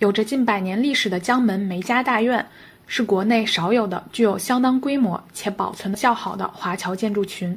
[0.00, 2.44] 有着近百年历史的江门梅家大院，
[2.86, 7.56] 是国内少有的具有相当规模且保存较好的华侨建筑群。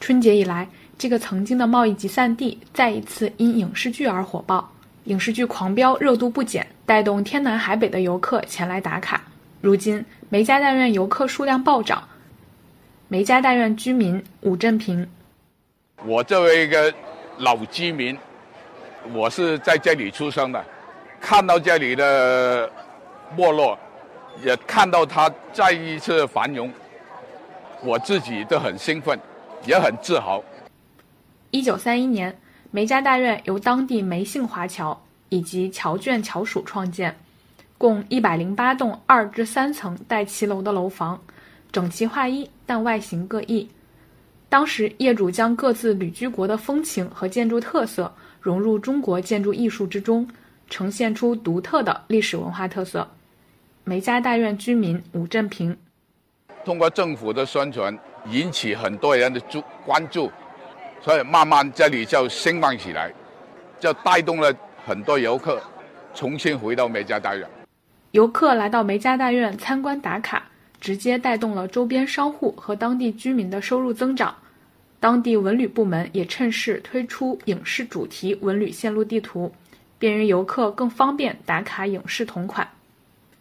[0.00, 0.68] 春节以来，
[0.98, 4.68] 这个曾经的贸易集散地再一次因影视剧而火爆，
[5.04, 9.22] 影视剧狂飙热度不减，带动天南海北的游客前来打卡。
[9.60, 12.02] 如今，梅家大院游客数量暴涨。
[13.06, 15.08] 梅家大院居民武振平，
[16.04, 16.92] 我作为一个
[17.38, 18.18] 老居民，
[19.14, 20.64] 我是在这里出生的，
[21.28, 22.70] 看到这里的
[23.36, 23.76] 没落，
[24.44, 26.72] 也看到它再一次繁荣，
[27.82, 29.18] 我自己都很兴奋，
[29.64, 30.40] 也很自豪。
[31.50, 32.38] 一九三一年，
[32.70, 37.18] 梅家大院由当地梅姓华侨以及侨眷侨属创建，
[37.76, 41.20] 共一百零八栋二至三层带骑楼的楼房。
[41.72, 43.68] 整齐划一，但外形各异。
[44.48, 50.28] 当时业主将各自旅居国的风情和建筑特色融入中国建筑艺术之中，
[50.68, 53.08] 呈现出独特的历史文化特色。
[53.84, 55.76] 梅家大院居民吴振平，
[56.64, 57.96] 通过政府的宣传，
[58.30, 60.30] 引起很多人的注关注，
[61.00, 63.12] 所以慢慢这里就兴旺起来，
[63.78, 64.54] 就带动了
[64.84, 65.62] 很多游客
[66.14, 67.48] 重新回到梅家大院。
[68.10, 70.42] 游客来到梅家大院参观打卡。
[70.78, 74.36] 直接带动了周边商户和当地居民的收入增长，
[75.00, 79.50] 当地文旅部门也趁势推出影视主题文旅线路地图，
[79.98, 82.68] 便于游客更方便打卡影视同款。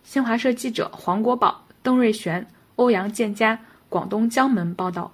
[0.03, 5.11] 新华社记者黄国宝、邓瑞璇、欧阳建佳，广东江门报道。